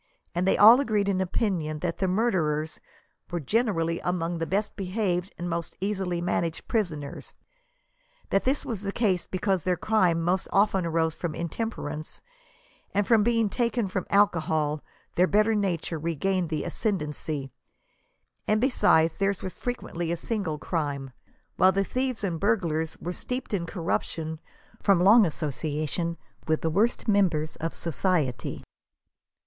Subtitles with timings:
[0.33, 2.81] and they all agreed in opinion that the murderers*
[3.29, 7.35] were generally among the best behaved and most easily managed prisoners;
[8.31, 12.19] that this was the case because their crime most often arose from intemper ance,
[12.95, 14.81] and being taken from alcohol
[15.13, 17.51] their better nature regained the ascendancy;
[18.47, 21.11] and besides, theirs was frequently a single, crime,
[21.57, 24.39] while the thieves and burglars were steeped in corrup tion
[24.81, 28.63] from long association with the worst members of society.